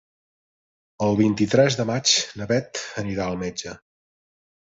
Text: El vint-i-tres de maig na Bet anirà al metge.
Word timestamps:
El 1.07 1.17
vint-i-tres 1.19 1.77
de 1.81 1.85
maig 1.91 2.15
na 2.41 2.47
Bet 2.53 2.81
anirà 3.03 3.27
al 3.33 3.39
metge. 3.45 3.75